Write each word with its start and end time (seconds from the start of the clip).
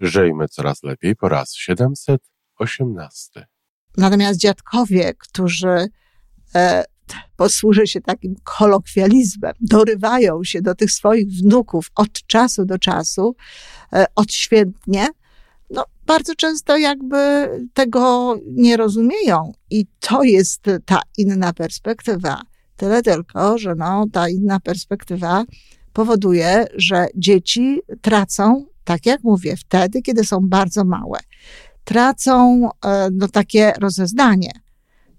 Żyjmy 0.00 0.48
coraz 0.48 0.82
lepiej 0.82 1.16
po 1.16 1.28
raz 1.28 1.54
718. 1.54 3.46
Natomiast 3.96 4.40
dziadkowie, 4.40 5.14
którzy 5.14 5.88
e, 6.54 6.84
posłużę 7.36 7.86
się 7.86 8.00
takim 8.00 8.36
kolokwializmem, 8.44 9.52
dorywają 9.60 10.44
się 10.44 10.62
do 10.62 10.74
tych 10.74 10.92
swoich 10.92 11.28
wnuków 11.28 11.90
od 11.94 12.12
czasu 12.26 12.64
do 12.64 12.78
czasu, 12.78 13.36
e, 13.92 14.06
odświętnie, 14.14 15.06
no 15.70 15.84
bardzo 16.06 16.34
często 16.34 16.76
jakby 16.76 17.48
tego 17.74 18.34
nie 18.46 18.76
rozumieją 18.76 19.52
i 19.70 19.86
to 20.00 20.22
jest 20.22 20.62
ta 20.84 21.00
inna 21.18 21.52
perspektywa. 21.52 22.42
Tyle 22.76 23.02
tylko, 23.02 23.58
że 23.58 23.74
no, 23.74 24.06
ta 24.12 24.28
inna 24.28 24.60
perspektywa 24.60 25.44
powoduje, 25.92 26.66
że 26.74 27.06
dzieci 27.14 27.80
tracą, 28.02 28.66
tak 28.88 29.06
jak 29.06 29.24
mówię, 29.24 29.56
wtedy, 29.56 30.02
kiedy 30.02 30.24
są 30.24 30.38
bardzo 30.42 30.84
małe. 30.84 31.18
Tracą 31.84 32.68
e, 32.84 33.08
no, 33.12 33.28
takie 33.28 33.72
rozeznanie, 33.80 34.52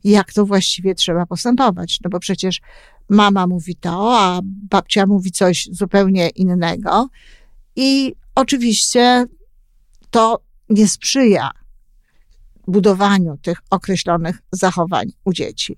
jak 0.03 0.34
to 0.34 0.45
właściwie 0.45 0.95
trzeba 0.95 1.25
postępować. 1.25 1.99
No 2.03 2.09
bo 2.09 2.20
przecież 2.20 2.61
mama 3.09 3.47
mówi 3.47 3.75
to, 3.75 4.20
a 4.20 4.39
babcia 4.44 5.05
mówi 5.05 5.31
coś 5.31 5.70
zupełnie 5.71 6.30
innego. 6.30 7.09
I 7.75 8.16
oczywiście 8.35 9.25
to 10.09 10.41
nie 10.70 10.88
sprzyja 10.88 11.52
budowaniu 12.67 13.38
tych 13.38 13.58
określonych 13.70 14.41
zachowań 14.52 15.11
u 15.25 15.33
dzieci. 15.33 15.77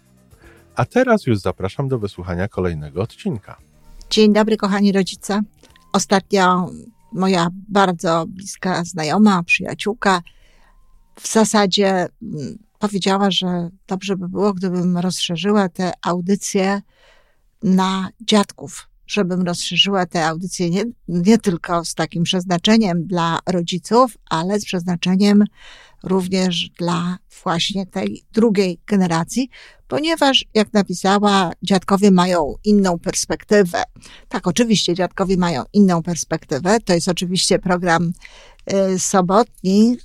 A 0.81 0.85
teraz 0.85 1.25
już 1.25 1.39
zapraszam 1.39 1.87
do 1.87 1.99
wysłuchania 1.99 2.47
kolejnego 2.47 3.01
odcinka. 3.01 3.57
Dzień 4.09 4.33
dobry, 4.33 4.57
kochani 4.57 4.91
rodzice. 4.91 5.41
Ostatnio 5.93 6.69
moja 7.13 7.47
bardzo 7.69 8.25
bliska 8.27 8.83
znajoma, 8.83 9.43
przyjaciółka, 9.43 10.21
w 11.19 11.27
zasadzie 11.27 11.89
mm, 11.89 12.57
powiedziała, 12.79 13.31
że 13.31 13.69
dobrze 13.87 14.17
by 14.17 14.29
było, 14.29 14.53
gdybym 14.53 14.97
rozszerzyła 14.97 15.69
te 15.69 15.91
audycje 16.05 16.81
na 17.63 18.09
dziadków, 18.21 18.89
żebym 19.07 19.41
rozszerzyła 19.41 20.05
te 20.05 20.27
audycje 20.27 20.69
nie, 20.69 20.83
nie 21.07 21.37
tylko 21.37 21.85
z 21.85 21.95
takim 21.95 22.23
przeznaczeniem 22.23 23.07
dla 23.07 23.39
rodziców, 23.47 24.17
ale 24.29 24.59
z 24.59 24.65
przeznaczeniem 24.65 25.43
również 26.03 26.69
dla 26.69 27.17
właśnie 27.43 27.85
tej 27.85 28.23
drugiej 28.33 28.79
generacji, 28.87 29.49
ponieważ, 29.87 30.45
jak 30.53 30.73
napisała, 30.73 31.51
dziadkowie 31.63 32.11
mają 32.11 32.55
inną 32.63 32.99
perspektywę. 32.99 33.83
Tak, 34.29 34.47
oczywiście, 34.47 34.93
dziadkowie 34.93 35.37
mają 35.37 35.63
inną 35.73 36.03
perspektywę. 36.03 36.79
To 36.79 36.93
jest 36.93 37.07
oczywiście 37.07 37.59
program 37.59 38.13
y, 38.93 38.99
sobotni 38.99 39.97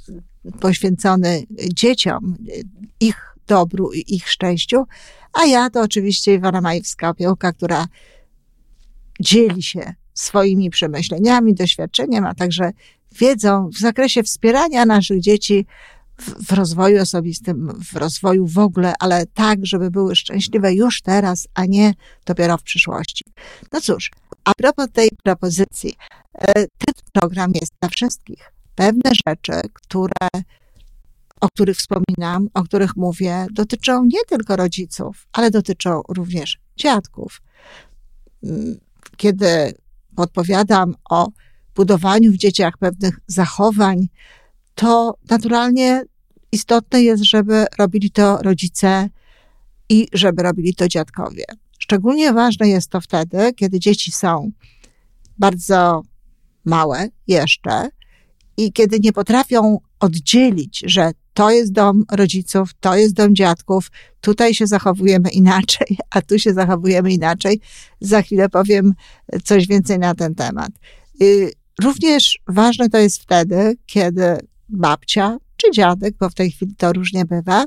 poświęcony 0.61 1.47
dzieciom, 1.73 2.37
y, 2.49 2.63
ich 3.01 3.37
dobru 3.47 3.93
i 3.93 4.15
ich 4.15 4.29
szczęściu, 4.29 4.85
a 5.33 5.45
ja 5.45 5.71
to 5.71 5.81
oczywiście 5.81 6.35
Iwona 6.35 6.61
Majewska, 6.61 7.09
opiełka, 7.09 7.53
która 7.53 7.87
dzieli 9.21 9.63
się 9.63 9.95
swoimi 10.17 10.71
przemyśleniami, 10.71 11.55
doświadczeniem, 11.55 12.25
a 12.27 12.35
także 12.35 12.71
wiedzą 13.19 13.69
w 13.69 13.79
zakresie 13.79 14.23
wspierania 14.23 14.85
naszych 14.85 15.21
dzieci 15.21 15.67
w, 16.19 16.47
w, 16.47 16.53
rozwoju 16.53 17.03
osobistym, 17.03 17.81
w 17.93 17.97
rozwoju 17.97 18.47
w 18.47 18.59
ogóle, 18.59 18.95
ale 19.01 19.27
tak, 19.27 19.67
żeby 19.67 19.91
były 19.91 20.17
szczęśliwe 20.17 20.75
już 20.75 21.03
teraz, 21.03 21.49
a 21.55 21.67
nie 21.67 21.95
dopiero 22.27 22.59
w 22.59 22.63
przyszłości. 22.63 23.25
No 23.73 23.81
cóż, 23.81 24.11
a 24.45 24.55
propos 24.55 24.87
tej 24.93 25.09
propozycji, 25.23 25.95
e, 26.35 26.53
ten 26.55 26.95
program 27.13 27.53
jest 27.55 27.73
dla 27.81 27.89
wszystkich. 27.89 28.53
Pewne 28.75 29.11
rzeczy, 29.27 29.61
które 29.73 30.29
o 31.41 31.49
których 31.49 31.77
wspominam, 31.77 32.49
o 32.55 32.63
których 32.63 32.97
mówię, 32.97 33.47
dotyczą 33.53 34.05
nie 34.05 34.19
tylko 34.29 34.57
rodziców, 34.57 35.27
ale 35.33 35.51
dotyczą 35.51 36.03
również 36.09 36.59
dziadków. 36.77 37.43
Mm, 38.43 38.81
kiedy 39.17 39.75
podpowiadam 40.17 40.95
o 41.11 41.29
budowaniu 41.75 42.33
w 42.33 42.37
dzieciach 42.37 42.79
pewnych 42.79 43.21
zachowań, 43.27 44.09
to 44.75 45.15
naturalnie 45.31 46.05
istotne 46.53 47.03
jest, 47.03 47.25
żeby 47.25 47.65
robili 47.79 48.11
to 48.11 48.39
rodzice 48.43 49.09
i 49.89 50.09
żeby 50.13 50.43
robili 50.43 50.75
to 50.75 50.89
dziadkowie. 50.89 51.45
Szczególnie 51.79 52.33
ważne 52.33 52.69
jest 52.69 52.91
to 52.91 53.01
wtedy, 53.01 53.53
kiedy 53.53 53.81
dzieci 53.81 54.13
są 54.13 54.51
bardzo 55.39 56.03
małe 56.65 57.09
jeszcze 57.27 57.89
i 58.57 58.73
kiedy 58.73 59.01
nie 59.01 59.13
potrafią 59.13 59.79
oddzielić, 60.01 60.85
że 60.87 61.11
to 61.37 61.51
jest 61.51 61.73
dom 61.73 62.05
rodziców, 62.11 62.71
to 62.81 62.97
jest 62.97 63.15
dom 63.15 63.35
dziadków, 63.35 63.91
tutaj 64.21 64.55
się 64.55 64.67
zachowujemy 64.67 65.31
inaczej, 65.31 65.99
a 66.15 66.23
tu 66.23 66.39
się 66.39 66.55
zachowujemy 66.55 67.13
inaczej. 67.13 67.61
Za 68.01 68.23
chwilę 68.23 68.49
powiem 68.49 68.95
coś 69.45 69.67
więcej 69.67 69.99
na 69.99 70.15
ten 70.15 70.35
temat. 70.35 70.71
Y, 71.23 71.53
również 71.83 72.39
ważne 72.49 72.89
to 72.89 72.99
jest 72.99 73.23
wtedy, 73.23 73.77
kiedy 73.87 74.39
babcia 74.69 75.39
czy 75.57 75.71
dziadek, 75.71 76.15
bo 76.21 76.31
w 76.31 76.35
tej 76.35 76.51
chwili 76.51 76.75
to 76.75 76.93
różnie 76.93 77.25
bywa, 77.25 77.65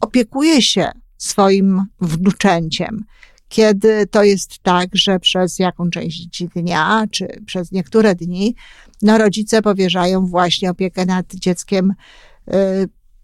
opiekuje 0.00 0.62
się 0.62 0.90
swoim 1.18 1.82
wnuczęciem. 2.00 3.04
Kiedy 3.48 4.06
to 4.06 4.22
jest 4.22 4.58
tak, 4.58 4.88
że 4.92 5.20
przez 5.20 5.58
jaką 5.58 5.90
część 5.90 6.44
dnia, 6.56 7.04
czy 7.10 7.42
przez 7.46 7.72
niektóre 7.72 8.14
dni, 8.14 8.54
no 9.02 9.18
rodzice 9.18 9.62
powierzają 9.62 10.26
właśnie 10.26 10.70
opiekę 10.70 11.06
nad 11.06 11.34
dzieckiem 11.34 11.94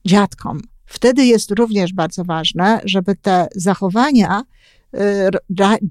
dziadkom. 0.07 0.61
Wtedy 0.87 1.25
jest 1.25 1.51
również 1.51 1.93
bardzo 1.93 2.25
ważne, 2.25 2.81
żeby 2.85 3.17
te 3.17 3.49
zachowania 3.55 4.43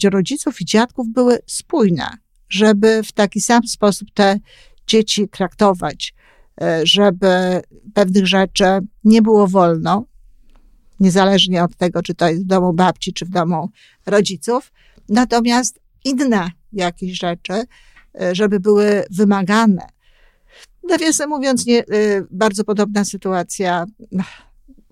y, 0.04 0.10
rodziców 0.10 0.62
i 0.62 0.66
dziadków 0.66 1.08
były 1.10 1.40
spójne, 1.48 2.10
żeby 2.50 3.04
w 3.04 3.12
taki 3.12 3.42
sam 3.42 3.68
sposób 3.68 4.08
te 4.14 4.40
dzieci 4.88 5.30
traktować, 5.30 6.14
y, 6.62 6.66
żeby 6.84 7.62
pewnych 7.94 8.28
rzeczy 8.28 8.66
nie 9.04 9.22
było 9.22 9.48
wolno, 9.48 10.06
niezależnie 11.00 11.64
od 11.64 11.76
tego, 11.76 12.02
czy 12.02 12.14
to 12.14 12.30
jest 12.30 12.44
w 12.44 12.48
domu 12.48 12.74
babci, 12.74 13.14
czy 13.14 13.26
w 13.26 13.30
domu 13.30 13.70
rodziców. 14.06 14.72
Natomiast 15.10 15.80
inne 16.04 16.52
jakieś 16.74 17.20
rzeczy, 17.20 17.54
y, 18.22 18.36
żeby 18.36 18.60
były 18.60 19.04
wymagane. 19.12 19.93
Nawiasem 20.90 21.30
mówiąc, 21.30 21.66
nie, 21.66 21.80
y, 21.82 22.28
bardzo 22.32 22.64
podobna 22.64 23.06
sytuacja 23.06 23.86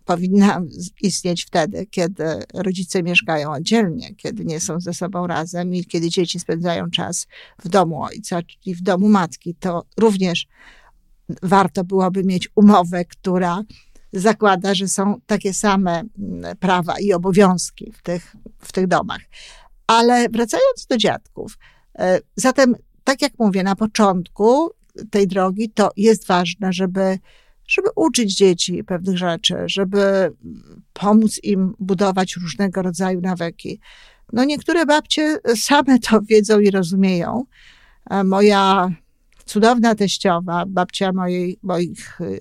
powinna 0.06 0.62
istnieć 1.02 1.46
wtedy, 1.46 1.86
kiedy 1.86 2.24
rodzice 2.54 3.04
mieszkają 3.04 3.52
oddzielnie, 3.52 4.16
kiedy 4.16 4.46
nie 4.46 4.60
są 4.60 4.80
ze 4.80 4.94
sobą 4.94 5.28
razem 5.28 5.76
i 5.76 5.86
kiedy 5.86 6.10
dzieci 6.10 6.40
spędzają 6.40 6.90
czas 6.90 7.28
w 7.64 7.70
domu 7.70 8.04
ojca, 8.04 8.42
czyli 8.42 8.76
w 8.76 8.82
domu 8.82 9.10
matki. 9.10 9.56
To 9.60 9.86
również 9.98 10.48
warto 11.44 11.84
byłoby 11.84 12.24
mieć 12.24 12.50
umowę, 12.56 13.06
która 13.06 13.64
zakłada, 14.14 14.76
że 14.76 14.88
są 14.88 15.22
takie 15.26 15.54
same 15.54 16.04
mm, 16.20 16.58
prawa 16.58 17.00
i 17.00 17.14
obowiązki 17.14 17.92
w 17.92 18.02
tych, 18.02 18.36
w 18.60 18.72
tych 18.72 18.88
domach. 18.88 19.22
Ale 19.88 20.30
wracając 20.30 20.86
do 20.90 20.98
dziadków, 20.98 21.58
e, 22.00 22.20
zatem, 22.36 22.76
tak 23.04 23.22
jak 23.22 23.34
mówię, 23.40 23.64
na 23.64 23.76
początku 23.76 24.72
tej 25.10 25.28
drogi 25.28 25.70
to 25.70 25.92
jest 25.98 26.28
ważne, 26.28 26.74
żeby, 26.74 27.20
żeby 27.68 27.90
uczyć 27.96 28.36
dzieci 28.36 28.84
pewnych 28.84 29.18
rzeczy, 29.18 29.56
żeby 29.66 30.32
pomóc 30.94 31.40
im 31.44 31.74
budować 31.80 32.36
różnego 32.36 32.82
rodzaju 32.82 33.22
nawyki. 33.22 33.80
No 34.34 34.44
niektóre 34.44 34.86
babcie 34.86 35.38
same 35.56 36.00
to 36.00 36.22
wiedzą 36.22 36.60
i 36.60 36.72
rozumieją. 36.72 37.46
Moja 38.24 38.92
cudowna 39.46 39.96
teściowa, 39.96 40.64
babcia 40.68 41.12
mojej, 41.14 41.60
moich 41.64 42.22
y, 42.22 42.40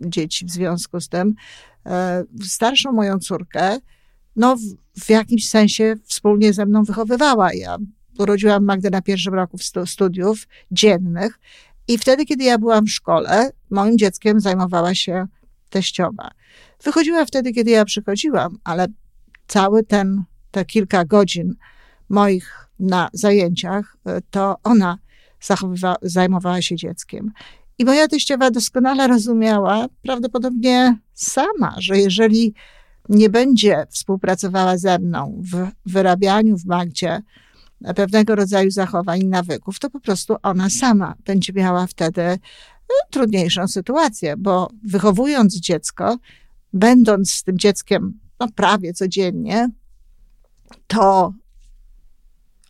dzieci 0.00 0.46
w 0.46 0.50
związku 0.50 1.00
z 1.00 1.08
tym, 1.08 1.34
e, 1.86 2.24
starszą 2.42 2.92
moją 2.92 3.18
córkę, 3.18 3.78
no, 4.36 4.56
w 5.00 5.10
jakimś 5.10 5.48
sensie 5.48 5.94
wspólnie 6.04 6.52
ze 6.52 6.66
mną 6.66 6.84
wychowywała. 6.84 7.52
Ja 7.54 7.76
urodziłam 8.18 8.64
Magdę 8.64 8.90
na 8.90 9.02
pierwszym 9.02 9.34
roku 9.34 9.56
studiów 9.86 10.48
dziennych 10.70 11.38
i 11.90 11.98
wtedy, 11.98 12.24
kiedy 12.24 12.44
ja 12.44 12.58
byłam 12.58 12.86
w 12.86 12.90
szkole, 12.90 13.50
moim 13.70 13.98
dzieckiem 13.98 14.40
zajmowała 14.40 14.94
się 14.94 15.26
teściowa. 15.70 16.30
Wychodziła 16.84 17.24
wtedy, 17.24 17.52
kiedy 17.52 17.70
ja 17.70 17.84
przychodziłam, 17.84 18.58
ale 18.64 18.86
cały 19.46 19.84
ten, 19.84 20.24
te 20.50 20.64
kilka 20.64 21.04
godzin 21.04 21.54
moich 22.08 22.68
na 22.78 23.08
zajęciach, 23.12 23.96
e, 24.06 24.20
to 24.30 24.56
ona 24.62 24.98
zajmowała 26.02 26.62
się 26.62 26.76
dzieckiem. 26.76 27.32
I 27.78 27.84
moja 27.84 28.08
teściowa 28.08 28.50
doskonale 28.50 29.08
rozumiała, 29.08 29.86
prawdopodobnie 30.02 30.98
sama, 31.14 31.74
że 31.78 31.98
jeżeli 31.98 32.54
nie 33.08 33.30
będzie 33.30 33.86
współpracowała 33.90 34.78
ze 34.78 34.98
mną 34.98 35.42
w 35.52 35.68
wyrabianiu 35.86 36.56
w 36.56 36.66
Magdzie 36.66 37.22
pewnego 37.96 38.34
rodzaju 38.34 38.70
zachowań 38.70 39.24
nawyków, 39.24 39.78
to 39.78 39.90
po 39.90 40.00
prostu 40.00 40.36
ona 40.42 40.70
sama 40.70 41.14
będzie 41.24 41.52
miała 41.52 41.86
wtedy 41.86 42.22
e, 42.22 42.38
trudniejszą 43.10 43.68
sytuację, 43.68 44.34
bo 44.36 44.70
wychowując 44.84 45.60
dziecko, 45.60 46.18
będąc 46.72 47.32
z 47.32 47.42
tym 47.42 47.58
dzieckiem 47.58 48.18
no, 48.40 48.48
prawie 48.54 48.92
codziennie, 48.92 49.68
to 50.86 51.34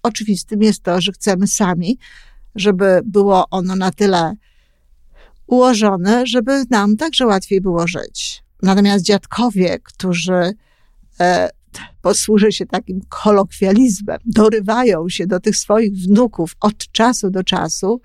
oczywistym 0.03 0.63
jest 0.63 0.83
to, 0.83 1.01
że 1.01 1.13
chcemy 1.13 1.47
sami, 1.47 1.99
żeby 2.55 3.01
było 3.05 3.45
ono 3.51 3.77
na 3.77 3.91
tyle 3.91 4.35
ułożone, 5.47 6.27
żeby 6.27 6.65
nam 6.71 6.97
także 6.97 7.27
łatwiej 7.27 7.61
było 7.61 7.89
żyć. 7.89 8.43
Natomiast 8.63 9.05
dziadkowie, 9.05 9.79
którzy 9.79 10.53
e, 11.21 11.51
posłużę 12.03 12.53
się 12.53 12.67
takim 12.67 13.01
kolokwializmem, 13.09 14.19
dorywają 14.27 15.09
się 15.09 15.27
do 15.27 15.41
tych 15.41 15.57
swoich 15.57 15.93
wnuków 15.93 16.57
od 16.61 16.93
czasu 16.93 17.31
do 17.31 17.45
czasu, 17.45 18.01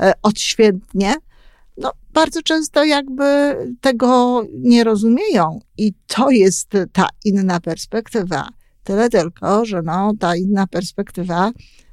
e, 0.00 0.12
odświętnie, 0.22 1.14
no, 1.78 1.92
bardzo 2.12 2.42
często 2.42 2.84
jakby 2.84 3.56
tego 3.80 4.42
nie 4.52 4.84
rozumieją. 4.84 5.60
I 5.78 5.94
to 6.06 6.30
jest 6.30 6.70
ta 6.92 7.08
inna 7.24 7.60
perspektywa. 7.60 8.48
Tyle 8.84 9.08
tylko, 9.08 9.64
że 9.64 9.82
no, 9.82 10.12
ta 10.20 10.36
inna 10.36 10.66
perspektywa 10.66 11.50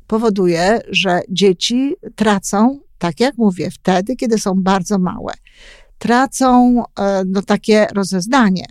powoduje, 0.08 0.82
że 0.90 1.22
dzieci 1.30 1.96
tracą, 2.16 2.80
tak 2.98 3.20
jak 3.20 3.38
mówię, 3.38 3.72
wtedy, 3.72 4.16
kiedy 4.16 4.38
są 4.38 4.54
bardzo 4.56 5.00
małe. 5.00 5.34
Tracą 5.98 6.84
e, 7.00 7.24
no, 7.26 7.42
takie 7.42 7.88
rozeznanie, 7.96 8.66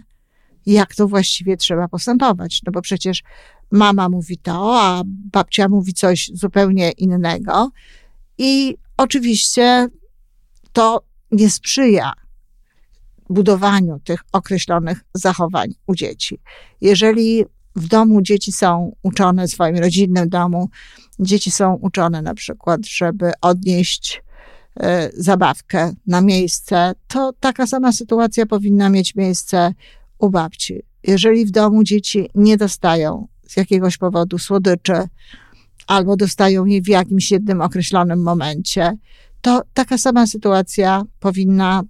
jak 0.72 0.94
to 0.94 1.08
właściwie 1.08 1.56
trzeba 1.56 1.88
postępować. 1.88 2.60
No 2.66 2.72
bo 2.72 2.82
przecież 2.82 3.22
mama 3.70 4.08
mówi 4.08 4.38
to, 4.38 4.80
a 4.80 5.02
babcia 5.06 5.68
mówi 5.68 5.94
coś 5.94 6.30
zupełnie 6.34 6.90
innego. 6.90 7.70
I 8.38 8.76
oczywiście 8.96 9.86
to 10.72 11.02
nie 11.32 11.50
sprzyja 11.50 12.12
budowaniu 13.30 14.00
tych 14.04 14.20
określonych 14.32 15.04
zachowań 15.14 15.74
u 15.86 15.94
dzieci. 15.94 16.40
Jeżeli 16.80 17.44
w 17.76 17.88
domu 17.88 18.22
dzieci 18.22 18.52
są 18.52 18.96
uczone, 19.02 19.48
w 19.48 19.50
swoim 19.50 19.76
rodzinnym 19.76 20.28
domu, 20.28 20.68
dzieci 21.20 21.50
są 21.50 21.74
uczone 21.74 22.22
na 22.22 22.34
przykład, 22.34 22.86
żeby 22.86 23.32
odnieść 23.40 24.22
y, 24.76 24.82
zabawkę 25.16 25.92
na 26.06 26.20
miejsce, 26.20 26.92
to 27.08 27.32
taka 27.40 27.66
sama 27.66 27.92
sytuacja 27.92 28.46
powinna 28.46 28.88
mieć 28.88 29.14
miejsce 29.14 29.74
u 30.18 30.30
babci. 30.30 30.82
Jeżeli 31.02 31.46
w 31.46 31.50
domu 31.50 31.84
dzieci 31.84 32.30
nie 32.34 32.56
dostają 32.56 33.28
z 33.46 33.56
jakiegoś 33.56 33.96
powodu 33.96 34.38
słodyczy, 34.38 35.08
albo 35.86 36.16
dostają 36.16 36.64
je 36.64 36.82
w 36.82 36.88
jakimś 36.88 37.30
jednym 37.30 37.60
określonym 37.60 38.22
momencie, 38.22 38.96
to 39.40 39.62
taka 39.74 39.98
sama 39.98 40.26
sytuacja 40.26 41.02
powinna 41.20 41.82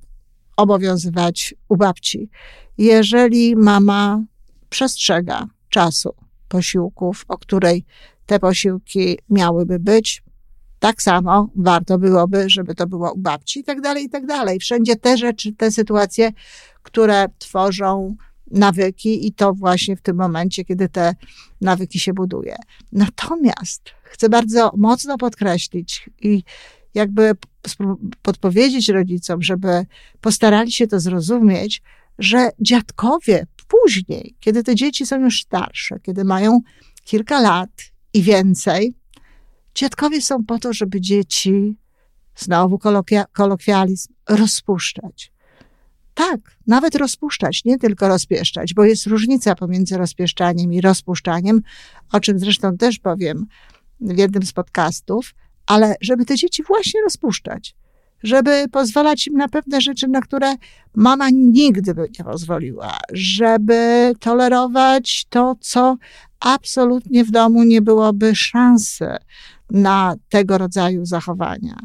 obowiązywać 0.56 1.54
u 1.69 1.76
babci. 1.76 2.30
Jeżeli 2.78 3.56
mama 3.56 4.22
przestrzega 4.70 5.46
czasu 5.69 6.14
posiłków, 6.48 7.25
o 7.28 7.38
której 7.38 7.84
te 8.26 8.38
posiłki 8.38 9.19
miałyby 9.30 9.78
być, 9.78 10.22
tak 10.78 11.02
samo 11.02 11.50
warto 11.56 11.98
byłoby, 11.98 12.50
żeby 12.50 12.75
to 12.75 12.86
było 12.86 13.12
u 13.12 13.19
babci 13.19 13.60
i 13.60 13.64
tak 13.64 13.80
dalej, 13.80 14.04
i 14.04 14.10
tak 14.10 14.26
dalej. 14.26 14.58
Wszędzie 14.58 14.96
te 14.96 15.16
rzeczy, 15.16 15.52
te 15.52 15.70
sytuacje, 15.70 16.32
które 16.82 17.26
tworzą 17.38 18.16
nawyki 18.50 19.26
i 19.26 19.32
to 19.32 19.52
właśnie 19.54 19.96
w 19.96 20.02
tym 20.02 20.16
momencie, 20.16 20.64
kiedy 20.64 20.88
te 20.88 21.14
nawyki 21.60 21.98
się 21.98 22.12
buduje. 22.12 22.56
Natomiast 22.92 23.82
chcę 24.02 24.28
bardzo 24.28 24.72
mocno 24.76 25.19
podkreślić 25.19 26.10
i 26.22 26.42
jakby 26.94 27.32
podpowiedzieć 28.22 28.88
rodzicom, 28.88 29.42
żeby 29.42 29.86
postarali 30.20 30.72
się 30.72 30.86
to 30.86 31.00
zrozumieć, 31.00 31.82
że 32.19 32.50
dziadkowie 32.60 33.46
później, 33.69 34.36
kiedy 34.40 34.62
te 34.62 34.75
dzieci 34.75 35.06
są 35.06 35.20
już 35.20 35.40
starsze, 35.40 36.00
kiedy 36.02 36.25
mają 36.25 36.60
kilka 37.04 37.40
lat 37.40 37.70
i 38.14 38.22
więcej, 38.22 38.94
dziadkowie 39.78 40.22
są 40.22 40.44
po 40.44 40.58
to, 40.58 40.72
żeby 40.72 41.00
dzieci, 41.00 41.76
znowu 42.36 42.78
kolokwializm, 43.32 44.12
rozpuszczać. 44.28 45.32
Tak, 46.14 46.40
nawet 46.66 46.94
rozpuszczać, 46.94 47.64
nie 47.64 47.78
tylko 47.78 48.08
rozpieszczać, 48.08 48.75
bo 48.75 48.84
jest 48.84 49.06
różnica 49.06 49.54
pomiędzy 49.54 49.98
rozpieszczaniem 49.98 50.72
i 50.72 50.80
rozpuszczaniem, 50.80 51.60
o 52.12 52.20
czym 52.20 52.38
zresztą 52.38 52.76
też 52.76 52.98
powiem 52.98 53.46
w 54.00 54.19
jednym 54.19 54.42
z 54.42 54.52
podcastów, 54.52 55.34
ale 55.66 55.94
żeby 56.00 56.25
te 56.25 56.36
dzieci 56.36 56.62
właśnie 56.62 57.00
rozpuszczać, 57.02 57.76
żeby 58.22 58.64
pozwalać 58.72 59.26
im 59.26 59.34
na 59.34 59.48
pewne 59.48 59.80
rzeczy, 59.80 60.08
na 60.08 60.20
które 60.20 60.54
mama 60.94 61.30
nigdy 61.30 61.94
by 61.94 62.08
nie 62.18 62.24
pozwoliła, 62.24 62.96
żeby 63.12 64.12
tolerować 64.20 65.26
to, 65.30 65.56
co 65.60 65.96
absolutnie 66.40 67.24
w 67.24 67.30
domu 67.30 67.64
nie 67.64 67.82
byłoby 67.82 68.36
szansy 68.36 69.08
na 69.70 70.14
tego 70.28 70.58
rodzaju 70.58 71.06
zachowania. 71.06 71.78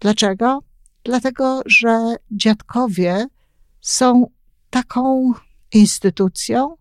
Dlaczego? 0.00 0.58
Dlatego, 1.04 1.62
że 1.66 2.16
dziadkowie 2.30 3.26
są 3.80 4.26
taką 4.70 5.32
instytucją, 5.72 6.76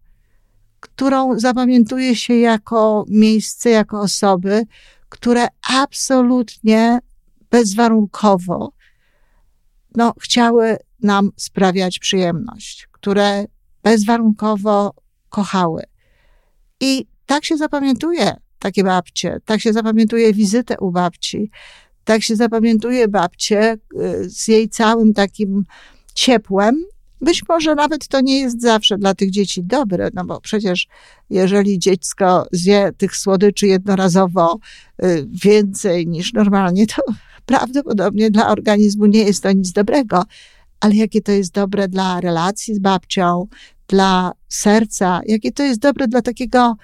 którą 0.79 1.39
zapamiętuje 1.39 2.15
się 2.15 2.33
jako 2.33 3.05
miejsce, 3.07 3.69
jako 3.69 3.99
osoby, 3.99 4.63
które 5.09 5.47
absolutnie 5.69 6.99
bezwarunkowo 7.53 8.73
no, 9.95 10.13
chciały 10.19 10.77
nam 11.01 11.29
sprawiać 11.35 11.99
przyjemność, 11.99 12.87
które 12.91 13.45
bezwarunkowo 13.83 14.93
kochały. 15.29 15.83
I 16.79 17.05
tak 17.25 17.45
się 17.45 17.57
zapamiętuje 17.57 18.35
takie 18.59 18.83
babcie, 18.83 19.37
tak 19.45 19.61
się 19.61 19.73
zapamiętuje 19.73 20.33
wizytę 20.33 20.75
u 20.79 20.91
babci, 20.91 21.51
tak 22.03 22.23
się 22.23 22.35
zapamiętuje 22.35 23.07
babcie 23.07 23.73
y, 23.73 24.29
z 24.29 24.47
jej 24.47 24.69
całym 24.69 25.13
takim 25.13 25.63
ciepłem. 26.13 26.85
Być 27.21 27.43
może 27.49 27.75
nawet 27.75 28.07
to 28.07 28.21
nie 28.21 28.39
jest 28.39 28.61
zawsze 28.61 28.97
dla 28.97 29.15
tych 29.15 29.31
dzieci 29.31 29.63
dobre, 29.63 30.09
no 30.13 30.25
bo 30.25 30.41
przecież 30.41 30.87
jeżeli 31.29 31.79
dziecko 31.79 32.47
zje 32.51 32.91
tych 32.97 33.15
słodyczy 33.15 33.67
jednorazowo 33.67 34.57
y, 35.03 35.27
więcej 35.43 36.07
niż 36.07 36.33
normalnie, 36.33 36.87
to 36.87 37.03
prawdopodobnie 37.45 38.31
dla 38.31 38.49
organizmu 38.49 39.05
nie 39.05 39.23
jest 39.23 39.43
to 39.43 39.51
nic 39.51 39.71
dobrego. 39.71 40.23
Ale 40.79 40.95
jakie 40.95 41.21
to 41.21 41.31
jest 41.31 41.53
dobre 41.53 41.87
dla 41.87 42.21
relacji 42.21 42.75
z 42.75 42.79
babcią, 42.79 43.47
dla 43.87 44.31
serca, 44.49 45.21
jakie 45.25 45.51
to 45.51 45.63
jest 45.63 45.79
dobre 45.79 46.07
dla 46.07 46.21
takiego 46.21 46.75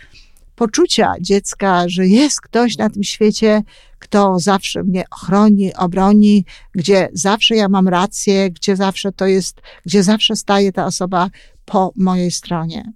poczucia 0.56 1.13
dziecka, 1.22 1.84
że 1.88 2.08
jest 2.08 2.42
ktoś 2.42 2.78
na 2.78 2.89
tym 2.89 3.04
świecie, 3.04 3.63
kto 4.00 4.39
zawsze 4.39 4.84
mnie 4.84 5.04
ochroni, 5.12 5.75
obroni, 5.75 6.46
gdzie 6.72 7.10
zawsze 7.13 7.56
ja 7.56 7.70
mam 7.70 7.88
rację, 7.88 8.51
gdzie 8.51 8.75
zawsze 8.75 9.12
to 9.12 9.28
jest, 9.28 9.62
gdzie 9.86 10.04
zawsze 10.04 10.36
staje 10.36 10.72
ta 10.72 10.86
osoba 10.86 11.30
po 11.66 11.92
mojej 11.96 12.32
stronie. 12.32 12.94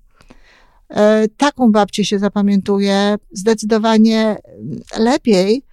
E, 0.90 1.28
taką 1.38 1.72
babcię 1.72 2.06
się 2.06 2.20
zapamiętuje 2.20 3.16
zdecydowanie 3.32 4.38
lepiej 4.98 5.64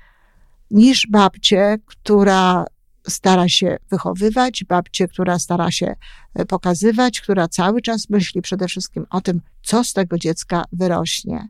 niż 0.70 1.06
babcię, 1.06 1.78
która 1.86 2.64
stara 3.08 3.48
się 3.48 3.76
wychowywać, 3.90 4.64
babcię, 4.64 5.08
która 5.08 5.38
stara 5.38 5.70
się 5.70 5.94
e, 6.34 6.46
pokazywać, 6.46 7.20
która 7.20 7.48
cały 7.48 7.82
czas 7.82 8.10
myśli 8.10 8.42
przede 8.42 8.68
wszystkim 8.68 9.06
o 9.10 9.20
tym, 9.20 9.40
co 9.62 9.84
z 9.84 9.92
tego 9.92 10.18
dziecka 10.18 10.64
wyrośnie. 10.72 11.48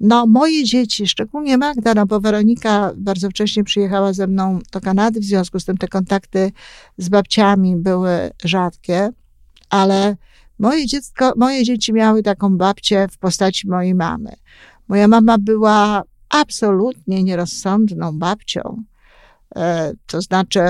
No, 0.00 0.26
moje 0.26 0.64
dzieci, 0.64 1.06
szczególnie 1.06 1.58
Magda, 1.58 1.94
no 1.94 2.06
bo 2.06 2.20
Weronika 2.20 2.92
bardzo 2.96 3.30
wcześnie 3.30 3.64
przyjechała 3.64 4.12
ze 4.12 4.26
mną 4.26 4.58
do 4.72 4.80
Kanady, 4.80 5.20
w 5.20 5.24
związku 5.24 5.60
z 5.60 5.64
tym 5.64 5.76
te 5.76 5.88
kontakty 5.88 6.52
z 6.98 7.08
babciami 7.08 7.76
były 7.76 8.30
rzadkie, 8.44 9.10
ale 9.70 10.16
Moje 10.62 10.86
dziecko, 10.86 11.32
moje 11.36 11.64
dzieci 11.64 11.92
miały 11.92 12.22
taką 12.22 12.56
babcię 12.56 13.08
w 13.10 13.18
postaci 13.18 13.68
mojej 13.68 13.94
mamy. 13.94 14.32
Moja 14.88 15.08
mama 15.08 15.38
była 15.38 16.02
absolutnie 16.32 17.22
nierozsądną 17.22 18.18
babcią. 18.18 18.82
E, 19.56 19.92
to 20.06 20.20
znaczy, 20.20 20.60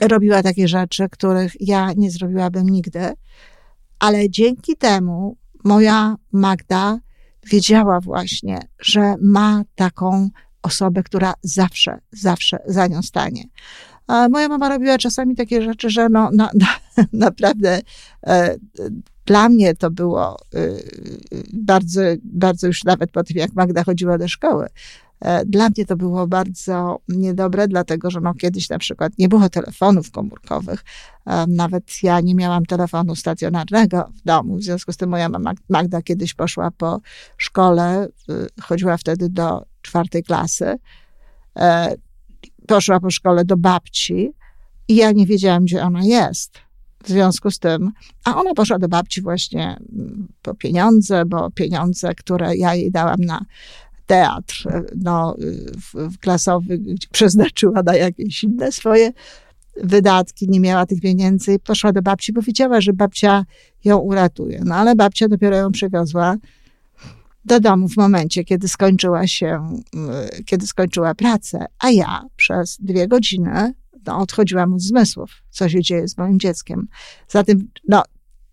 robiła 0.00 0.42
takie 0.42 0.68
rzeczy, 0.68 1.08
których 1.10 1.52
ja 1.60 1.92
nie 1.92 2.10
zrobiłabym 2.10 2.68
nigdy, 2.68 3.12
ale 3.98 4.30
dzięki 4.30 4.76
temu 4.76 5.36
moja 5.64 6.16
Magda 6.32 6.98
wiedziała 7.46 8.00
właśnie, 8.00 8.60
że 8.78 9.14
ma 9.22 9.62
taką 9.74 10.28
osobę, 10.62 11.02
która 11.02 11.34
zawsze, 11.42 11.98
zawsze 12.12 12.58
za 12.66 12.86
nią 12.86 13.02
stanie. 13.02 13.44
A 14.06 14.28
moja 14.28 14.48
mama 14.48 14.68
robiła 14.68 14.98
czasami 14.98 15.36
takie 15.36 15.62
rzeczy, 15.62 15.90
że 15.90 16.08
no, 16.08 16.30
na, 16.32 16.50
na, 16.54 16.66
naprawdę 17.26 17.80
e, 18.26 18.56
dla 19.30 19.48
mnie 19.48 19.74
to 19.74 19.90
było 19.90 20.36
e, 20.54 20.58
bardzo, 21.52 22.00
bardzo 22.24 22.66
już 22.66 22.84
nawet 22.84 23.10
po 23.10 23.24
tym, 23.24 23.36
jak 23.36 23.52
Magda 23.52 23.84
chodziła 23.84 24.18
do 24.18 24.28
szkoły, 24.28 24.68
e, 25.20 25.44
dla 25.44 25.68
mnie 25.68 25.86
to 25.86 25.96
było 25.96 26.26
bardzo 26.26 26.98
niedobre, 27.08 27.68
dlatego 27.68 28.10
że 28.10 28.20
no 28.20 28.34
kiedyś 28.34 28.68
na 28.68 28.78
przykład 28.78 29.12
nie 29.18 29.28
było 29.28 29.48
telefonów 29.48 30.10
komórkowych. 30.10 30.84
E, 31.26 31.46
nawet 31.46 32.02
ja 32.02 32.20
nie 32.20 32.34
miałam 32.34 32.66
telefonu 32.66 33.16
stacjonarnego 33.16 34.10
w 34.16 34.22
domu. 34.22 34.56
W 34.56 34.62
związku 34.62 34.92
z 34.92 34.96
tym 34.96 35.10
moja 35.10 35.28
mama 35.28 35.52
Magda 35.68 36.02
kiedyś 36.02 36.34
poszła 36.34 36.70
po 36.70 37.00
szkole, 37.36 38.08
chodziła 38.62 38.96
wtedy 38.96 39.28
do 39.28 39.64
czwartej 39.82 40.22
klasy 40.22 40.76
poszła 42.66 43.00
po 43.00 43.10
szkole 43.10 43.44
do 43.44 43.56
babci 43.56 44.32
i 44.88 44.96
ja 44.96 45.12
nie 45.12 45.26
wiedziałam, 45.26 45.64
gdzie 45.64 45.82
ona 45.82 46.04
jest. 46.04 46.69
W 47.04 47.08
związku 47.08 47.50
z 47.50 47.58
tym, 47.58 47.92
a 48.24 48.36
ona 48.36 48.54
poszła 48.54 48.78
do 48.78 48.88
babci 48.88 49.22
właśnie 49.22 49.76
mm, 49.92 50.28
po 50.42 50.54
pieniądze, 50.54 51.24
bo 51.26 51.50
pieniądze, 51.50 52.14
które 52.14 52.56
ja 52.56 52.74
jej 52.74 52.90
dałam 52.90 53.20
na 53.20 53.44
teatr 54.06 54.84
no, 54.96 55.36
w, 55.76 56.14
w 56.14 56.18
klasowy, 56.18 56.78
przeznaczyła 57.12 57.82
na 57.82 57.96
jakieś 57.96 58.44
inne 58.44 58.72
swoje 58.72 59.12
wydatki, 59.76 60.48
nie 60.48 60.60
miała 60.60 60.86
tych 60.86 61.00
pieniędzy 61.00 61.58
poszła 61.58 61.92
do 61.92 62.02
babci, 62.02 62.32
bo 62.32 62.42
wiedziała, 62.42 62.80
że 62.80 62.92
babcia 62.92 63.44
ją 63.84 63.98
uratuje. 63.98 64.62
No 64.64 64.74
ale 64.74 64.96
babcia 64.96 65.28
dopiero 65.28 65.56
ją 65.56 65.72
przywiozła 65.72 66.36
do 67.44 67.60
domu 67.60 67.88
w 67.88 67.96
momencie, 67.96 68.44
kiedy 68.44 68.68
skończyła 68.68 69.26
się, 69.26 69.80
y, 70.38 70.44
kiedy 70.44 70.66
skończyła 70.66 71.14
pracę, 71.14 71.66
a 71.78 71.90
ja 71.90 72.22
przez 72.36 72.76
dwie 72.80 73.08
godziny 73.08 73.74
no, 74.06 74.18
odchodziłam 74.18 74.74
od 74.74 74.80
zmysłów, 74.80 75.30
co 75.50 75.68
się 75.68 75.82
dzieje 75.82 76.08
z 76.08 76.18
moim 76.18 76.40
dzieckiem. 76.40 76.88
Zatem, 77.28 77.68
no, 77.88 78.02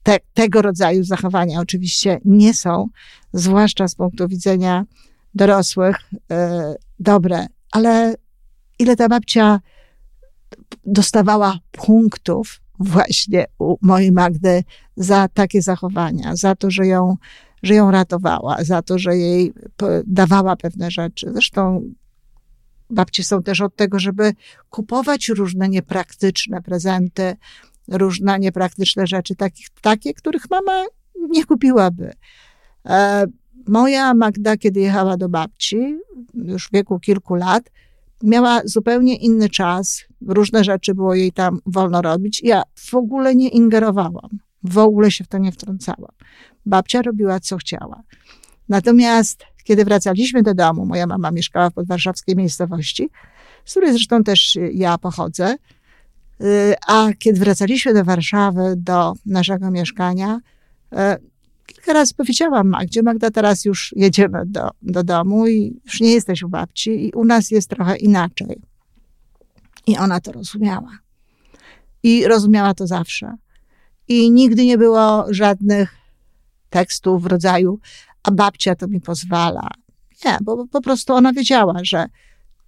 te, 0.04 0.18
tego 0.34 0.62
rodzaju 0.62 1.04
zachowania 1.04 1.60
oczywiście 1.60 2.20
nie 2.26 2.54
są, 2.54 2.88
zwłaszcza 3.34 3.88
z 3.88 3.96
punktu 3.96 4.28
widzenia 4.28 4.86
dorosłych, 5.34 5.98
y, 6.14 6.36
dobre, 7.00 7.46
ale 7.72 8.16
ile 8.80 8.96
ta 8.96 9.10
babcia 9.10 9.60
dostawała 10.86 11.60
punktów 11.72 12.62
właśnie 12.80 13.46
u 13.60 13.76
mojej 13.82 14.12
Magdy 14.12 14.64
za 14.98 15.28
takie 15.28 15.62
zachowania, 15.62 16.36
za 16.36 16.56
to, 16.56 16.72
że 16.72 16.88
ją 16.88 17.18
że 17.64 17.76
ją 17.76 17.92
ratowała, 17.92 18.64
za 18.64 18.82
to, 18.82 19.00
że 19.00 19.18
jej 19.18 19.54
dawała 20.08 20.56
pewne 20.56 20.92
rzeczy. 20.92 21.30
Zresztą 21.34 21.82
babcie 22.90 23.24
są 23.24 23.44
też 23.44 23.62
od 23.62 23.76
tego, 23.76 24.00
żeby 24.00 24.34
kupować 24.70 25.30
różne 25.30 25.70
niepraktyczne 25.70 26.62
prezenty, 26.62 27.36
różne 27.88 28.40
niepraktyczne 28.40 29.08
rzeczy, 29.08 29.36
takich, 29.36 29.68
takie, 29.82 30.14
których 30.14 30.50
mama 30.50 30.86
nie 31.30 31.46
kupiłaby. 31.46 32.14
E, 32.86 33.26
moja 33.68 34.14
Magda, 34.14 34.58
kiedy 34.58 34.80
jechała 34.80 35.18
do 35.18 35.30
babci, 35.30 35.98
już 36.34 36.68
w 36.68 36.72
wieku 36.72 37.00
kilku 37.00 37.36
lat, 37.36 37.72
miała 38.24 38.62
zupełnie 38.66 39.16
inny 39.16 39.50
czas, 39.50 40.04
różne 40.28 40.64
rzeczy 40.64 40.96
było 40.96 41.16
jej 41.16 41.32
tam 41.32 41.60
wolno 41.66 42.02
robić. 42.02 42.42
Ja 42.44 42.64
w 42.76 42.96
ogóle 42.96 43.36
nie 43.36 43.50
ingerowałam, 43.50 44.30
w 44.64 44.78
ogóle 44.78 45.12
się 45.12 45.24
w 45.24 45.28
to 45.28 45.38
nie 45.38 45.52
wtrącałam 45.52 46.12
babcia 46.68 47.02
robiła, 47.02 47.40
co 47.40 47.58
chciała. 47.58 48.04
Natomiast 48.70 49.44
kiedy 49.68 49.86
wracaliśmy 49.86 50.44
do 50.44 50.54
domu, 50.54 50.86
moja 50.86 51.08
mama 51.08 51.32
mieszkała 51.32 51.70
w 51.70 51.74
podwarszawskiej 51.74 52.36
miejscowości, 52.36 53.10
z 53.66 53.72
której 53.72 53.92
zresztą 53.92 54.24
też 54.24 54.58
ja 54.74 54.98
pochodzę, 54.98 55.56
y, 56.42 56.74
a 56.88 57.08
kiedy 57.20 57.40
wracaliśmy 57.40 57.94
do 57.94 58.04
Warszawy, 58.04 58.74
do 58.78 59.14
naszego 59.26 59.72
mieszkania, 59.72 60.40
y, 60.94 60.98
kilka 61.66 61.94
razy 61.94 62.14
powiedziałam 62.14 62.68
Magdzie, 62.68 63.04
Magda, 63.04 63.32
teraz 63.32 63.66
już 63.66 63.94
jedziemy 63.96 64.46
do, 64.46 64.70
do 64.82 65.04
domu 65.04 65.48
i 65.48 65.80
już 65.86 66.02
nie 66.02 66.12
jesteś 66.12 66.44
u 66.44 66.50
babci 66.50 67.08
i 67.08 67.12
u 67.12 67.26
nas 67.26 67.52
jest 67.52 67.70
trochę 67.70 67.98
inaczej. 67.98 68.62
I 69.88 69.98
ona 69.98 70.20
to 70.20 70.32
rozumiała. 70.32 70.98
I 72.04 72.28
rozumiała 72.28 72.74
to 72.74 72.88
zawsze. 72.88 73.36
I 74.08 74.32
nigdy 74.32 74.66
nie 74.66 74.78
było 74.78 75.26
żadnych 75.30 75.96
tekstu 76.70 77.20
w 77.20 77.26
rodzaju, 77.26 77.80
a 78.28 78.32
babcia 78.32 78.76
to 78.76 78.88
mi 78.88 79.02
pozwala. 79.02 79.70
Nie, 80.26 80.38
bo 80.42 80.68
po 80.68 80.82
prostu 80.82 81.14
ona 81.14 81.34
wiedziała, 81.34 81.80
że 81.84 82.06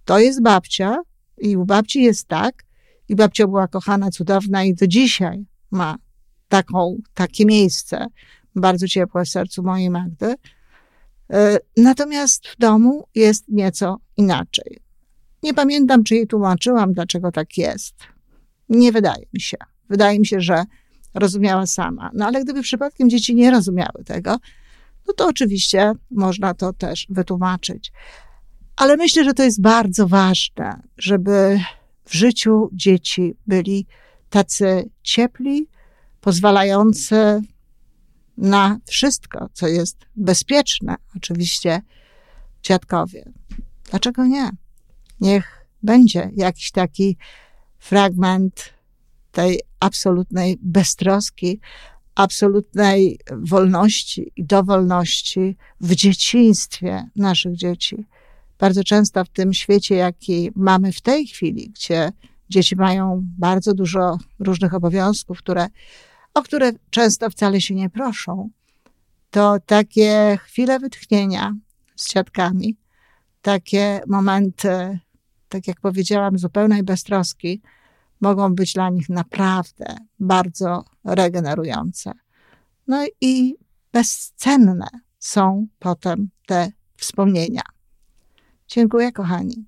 to 0.04 0.18
jest 0.18 0.42
babcia 0.42 0.96
i 1.38 1.56
u 1.56 1.64
babci 1.64 2.02
jest 2.02 2.28
tak, 2.28 2.64
i 3.08 3.16
babcia 3.16 3.46
była 3.46 3.68
kochana, 3.68 4.10
cudowna 4.10 4.64
i 4.64 4.74
do 4.74 4.86
dzisiaj 4.86 5.46
ma 5.70 5.96
taką, 6.48 6.96
takie 7.14 7.46
miejsce, 7.46 8.06
bardzo 8.56 8.88
ciepłe 8.88 9.24
w 9.24 9.28
sercu 9.28 9.62
mojej 9.62 9.90
Magdy. 9.90 10.34
E, 11.32 11.58
natomiast 11.76 12.46
w 12.46 12.56
domu 12.58 13.04
jest 13.14 13.48
nieco 13.48 14.00
inaczej. 14.16 14.78
Nie 15.42 15.54
pamiętam, 15.54 16.04
czy 16.04 16.14
jej 16.14 16.26
tłumaczyłam, 16.26 16.92
dlaczego 16.92 17.32
tak 17.32 17.58
jest. 17.58 17.94
Nie 18.68 18.92
wydaje 18.92 19.26
mi 19.34 19.40
się. 19.40 19.56
Wydaje 19.88 20.18
mi 20.18 20.26
się, 20.26 20.40
że 20.40 20.64
rozumiała 21.14 21.66
sama. 21.66 22.10
No 22.14 22.26
ale 22.26 22.44
gdyby 22.44 22.62
przypadkiem 22.62 23.10
dzieci 23.10 23.34
nie 23.34 23.50
rozumiały 23.50 24.04
tego, 24.04 24.36
no 25.10 25.14
to 25.14 25.26
oczywiście 25.28 25.92
można 26.10 26.54
to 26.54 26.72
też 26.72 27.06
wytłumaczyć. 27.10 27.92
Ale 28.76 28.96
myślę, 28.96 29.24
że 29.24 29.34
to 29.34 29.42
jest 29.42 29.60
bardzo 29.60 30.08
ważne, 30.08 30.82
żeby 30.96 31.60
w 32.04 32.14
życiu 32.14 32.70
dzieci 32.72 33.34
byli 33.46 33.86
tacy 34.30 34.90
ciepli, 35.02 35.68
pozwalający 36.20 37.42
na 38.36 38.78
wszystko, 38.86 39.48
co 39.52 39.68
jest 39.68 39.96
bezpieczne, 40.16 40.96
oczywiście 41.16 41.82
dziadkowie. 42.62 43.32
Dlaczego 43.90 44.26
nie? 44.26 44.50
Niech 45.20 45.66
będzie 45.82 46.30
jakiś 46.36 46.70
taki 46.70 47.16
fragment 47.78 48.74
tej 49.32 49.60
absolutnej 49.80 50.58
beztroski, 50.62 51.60
absolutnej 52.14 53.18
wolności 53.36 54.32
i 54.36 54.44
dowolności 54.44 55.56
w 55.80 55.94
dzieciństwie 55.94 57.04
naszych 57.16 57.56
dzieci. 57.56 58.06
Bardzo 58.58 58.84
często 58.84 59.24
w 59.24 59.28
tym 59.28 59.54
świecie, 59.54 59.94
jaki 59.94 60.50
mamy 60.54 60.92
w 60.92 61.00
tej 61.00 61.26
chwili, 61.26 61.70
gdzie 61.70 62.12
dzieci 62.50 62.76
mają 62.76 63.20
bardzo 63.38 63.74
dużo 63.74 64.18
różnych 64.38 64.74
obowiązków, 64.74 65.38
które, 65.38 65.66
o 66.34 66.42
które 66.42 66.72
często 66.90 67.30
wcale 67.30 67.60
się 67.60 67.74
nie 67.74 67.90
proszą, 67.90 68.50
to 69.30 69.56
takie 69.66 70.38
chwile 70.44 70.78
wytchnienia 70.78 71.54
z 71.96 72.12
dziadkami, 72.12 72.76
takie 73.42 74.00
momenty, 74.06 74.98
tak 75.48 75.68
jak 75.68 75.80
powiedziałam, 75.80 76.38
zupełnej 76.38 76.82
beztroski, 76.82 77.60
mogą 78.20 78.54
być 78.54 78.72
dla 78.72 78.90
nich 78.90 79.08
naprawdę 79.08 79.96
bardzo 80.18 80.84
regenerujące. 81.04 82.12
No 82.86 83.06
i 83.20 83.56
bezcenne 83.92 84.88
są 85.18 85.66
potem 85.78 86.28
te 86.46 86.72
wspomnienia. 86.96 87.62
Dziękuję, 88.68 89.12
kochani. 89.12 89.64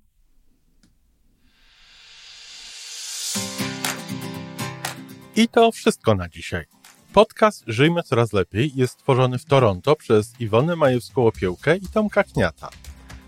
I 5.35 5.47
to 5.47 5.71
wszystko 5.71 6.15
na 6.15 6.29
dzisiaj. 6.29 6.65
Podcast 7.13 7.63
Żyjmy 7.67 8.03
Coraz 8.03 8.33
Lepiej 8.33 8.71
jest 8.75 8.93
stworzony 8.93 9.37
w 9.37 9.45
Toronto 9.45 9.95
przez 9.95 10.39
Iwonę 10.39 10.73
Majewską-Opiełkę 10.75 11.77
i 11.77 11.87
Tomka 11.87 12.23
Kniata. 12.23 12.69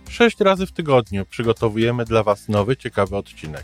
Sześć 0.10 0.40
razy 0.40 0.66
w 0.66 0.72
tygodniu 0.72 1.26
przygotowujemy 1.26 2.06
dla 2.06 2.24
Was 2.24 2.50
nowy, 2.50 2.78
ciekawy 2.78 3.18
odcinek. 3.18 3.64